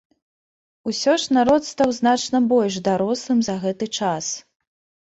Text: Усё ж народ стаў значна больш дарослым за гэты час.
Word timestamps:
Усё 0.91 1.13
ж 1.25 1.35
народ 1.37 1.61
стаў 1.73 1.93
значна 1.99 2.43
больш 2.55 2.81
дарослым 2.89 3.39
за 3.51 3.61
гэты 3.69 3.85
час. 4.01 4.25